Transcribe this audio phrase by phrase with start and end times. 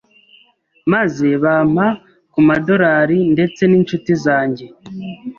[0.93, 1.87] maze bampa
[2.31, 4.65] ku madorari ndetse n’inshuti zanjye